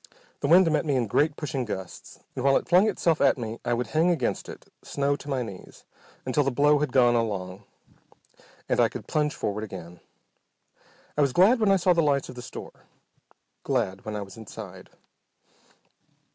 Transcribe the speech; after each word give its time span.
The 0.39 0.47
wind 0.47 0.71
met 0.71 0.83
me 0.83 0.95
in 0.95 1.05
great 1.05 1.35
pushing 1.35 1.63
gusts, 1.63 2.21
and 2.35 2.43
while 2.43 2.57
it 2.57 2.67
flung 2.67 2.89
itself 2.89 3.21
at 3.21 3.37
me 3.37 3.59
I 3.63 3.75
would 3.75 3.85
hang 3.85 4.09
against 4.09 4.49
it, 4.49 4.65
snow 4.83 5.15
to 5.17 5.29
my 5.29 5.43
knees, 5.43 5.85
until 6.25 6.43
the 6.43 6.49
blow 6.49 6.79
had 6.79 6.91
gone 6.91 7.13
along, 7.13 7.65
when 8.65 8.79
I 8.79 8.89
could 8.89 9.05
plunge 9.07 9.35
forward 9.35 9.63
again. 9.63 9.99
I 11.15 11.21
was 11.21 11.33
glad 11.33 11.59
when 11.59 11.71
I 11.71 11.75
saw 11.75 11.93
the 11.93 12.01
lights 12.01 12.29
of 12.29 12.33
the 12.33 12.41
store, 12.41 12.87
glad 13.61 14.03
when 14.03 14.15
I 14.15 14.23
was 14.23 14.37
inside. 14.37 14.89